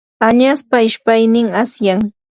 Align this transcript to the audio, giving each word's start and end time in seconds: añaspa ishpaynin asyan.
añaspa 0.27 0.77
ishpaynin 0.87 1.47
asyan. 1.61 2.01